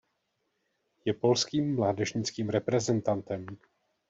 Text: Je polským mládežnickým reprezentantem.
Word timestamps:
Je 1.05 1.13
polským 1.13 1.75
mládežnickým 1.75 2.49
reprezentantem. 2.49 3.45